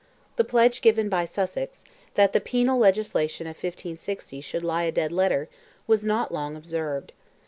[0.35, 1.83] The pledge given by Sussex,
[2.15, 5.47] that the penal legislation of 1560 should lie a dead letter,
[5.85, 7.11] was not long observed.